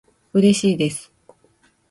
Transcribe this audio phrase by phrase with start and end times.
[0.33, 1.13] うれしいです